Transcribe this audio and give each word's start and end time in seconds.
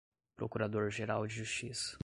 procurador-geral 0.35 1.27
de 1.27 1.33
justiça 1.35 1.99